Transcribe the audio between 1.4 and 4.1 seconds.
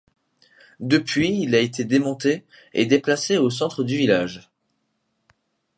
il a été démonté et déplacé au centre du